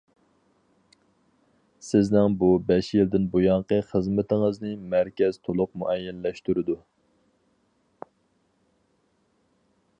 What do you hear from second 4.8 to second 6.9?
مەركەز تولۇق مۇئەييەنلەشتۈرىدۇ.